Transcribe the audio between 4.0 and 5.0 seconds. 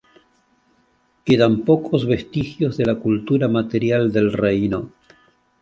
del reino.